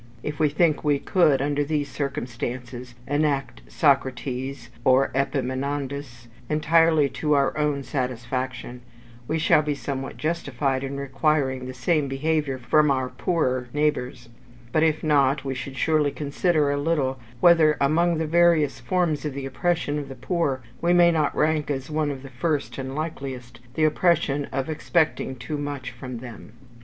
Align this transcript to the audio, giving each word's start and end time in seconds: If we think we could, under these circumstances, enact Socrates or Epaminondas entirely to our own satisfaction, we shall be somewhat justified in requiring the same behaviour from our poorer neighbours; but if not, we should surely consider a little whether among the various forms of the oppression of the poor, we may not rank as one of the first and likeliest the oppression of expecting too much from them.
If 0.23 0.39
we 0.39 0.49
think 0.49 0.83
we 0.83 0.97
could, 0.97 1.43
under 1.43 1.63
these 1.63 1.87
circumstances, 1.87 2.95
enact 3.05 3.61
Socrates 3.67 4.71
or 4.83 5.11
Epaminondas 5.13 6.27
entirely 6.49 7.07
to 7.09 7.33
our 7.35 7.55
own 7.55 7.83
satisfaction, 7.83 8.81
we 9.27 9.37
shall 9.37 9.61
be 9.61 9.75
somewhat 9.75 10.17
justified 10.17 10.83
in 10.83 10.97
requiring 10.99 11.67
the 11.67 11.73
same 11.75 12.07
behaviour 12.07 12.57
from 12.57 12.89
our 12.89 13.09
poorer 13.09 13.67
neighbours; 13.75 14.27
but 14.71 14.81
if 14.81 15.03
not, 15.03 15.45
we 15.45 15.53
should 15.53 15.77
surely 15.77 16.09
consider 16.09 16.71
a 16.71 16.81
little 16.81 17.19
whether 17.39 17.77
among 17.79 18.17
the 18.17 18.25
various 18.25 18.79
forms 18.79 19.23
of 19.23 19.33
the 19.35 19.45
oppression 19.45 19.99
of 19.99 20.09
the 20.09 20.15
poor, 20.15 20.63
we 20.81 20.93
may 20.93 21.11
not 21.11 21.37
rank 21.37 21.69
as 21.69 21.91
one 21.91 22.09
of 22.09 22.23
the 22.23 22.31
first 22.31 22.79
and 22.79 22.95
likeliest 22.95 23.59
the 23.75 23.83
oppression 23.83 24.45
of 24.51 24.67
expecting 24.67 25.35
too 25.35 25.59
much 25.59 25.91
from 25.91 26.17
them. 26.17 26.53